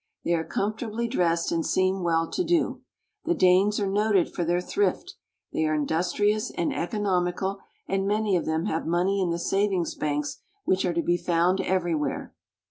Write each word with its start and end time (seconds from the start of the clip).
They 0.25 0.33
are 0.33 0.43
comfortably 0.43 1.07
dressed 1.07 1.51
and 1.51 1.63
seem 1.63 2.01
well 2.01 2.27
to 2.31 2.43
do. 2.43 2.81
The 3.25 3.35
Danes 3.35 3.79
are 3.79 3.85
noted 3.85 4.33
for 4.33 4.43
their 4.43 4.59
thrift; 4.59 5.13
they 5.53 5.63
are 5.67 5.75
industrious 5.75 6.49
and 6.49 6.73
economical, 6.73 7.59
and 7.87 8.07
many 8.07 8.35
of 8.35 8.47
them 8.47 8.65
have 8.65 8.87
money 8.87 9.21
in 9.21 9.29
the 9.29 9.37
savings 9.37 9.93
banks, 9.93 10.39
which 10.65 10.85
are 10.85 10.93
to 10.95 11.03
be 11.03 11.17
found 11.17 11.61
everywhere. 11.61 12.33